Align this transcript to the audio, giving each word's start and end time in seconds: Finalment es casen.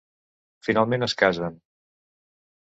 Finalment 0.67 1.07
es 1.09 1.15
casen. 1.19 1.61